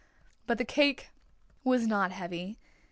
[0.47, 1.11] But the cake
[1.63, 2.57] was not heavy.